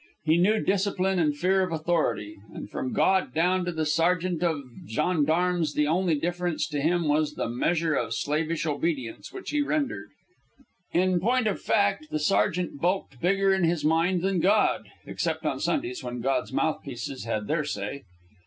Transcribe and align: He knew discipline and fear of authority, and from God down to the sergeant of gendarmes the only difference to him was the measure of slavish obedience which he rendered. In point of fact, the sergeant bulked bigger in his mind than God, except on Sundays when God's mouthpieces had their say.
He 0.25 0.39
knew 0.39 0.59
discipline 0.59 1.19
and 1.19 1.37
fear 1.37 1.61
of 1.61 1.71
authority, 1.71 2.37
and 2.55 2.67
from 2.71 2.91
God 2.91 3.35
down 3.35 3.65
to 3.65 3.71
the 3.71 3.85
sergeant 3.85 4.41
of 4.41 4.63
gendarmes 4.87 5.75
the 5.75 5.85
only 5.85 6.15
difference 6.15 6.67
to 6.69 6.81
him 6.81 7.07
was 7.07 7.35
the 7.35 7.47
measure 7.47 7.93
of 7.93 8.15
slavish 8.15 8.65
obedience 8.65 9.31
which 9.31 9.51
he 9.51 9.61
rendered. 9.61 10.09
In 10.91 11.19
point 11.19 11.45
of 11.45 11.61
fact, 11.61 12.09
the 12.09 12.17
sergeant 12.17 12.81
bulked 12.81 13.21
bigger 13.21 13.53
in 13.53 13.63
his 13.63 13.85
mind 13.85 14.23
than 14.23 14.39
God, 14.39 14.89
except 15.05 15.45
on 15.45 15.59
Sundays 15.59 16.03
when 16.03 16.19
God's 16.19 16.51
mouthpieces 16.51 17.25
had 17.25 17.45
their 17.45 17.63
say. 17.63 18.01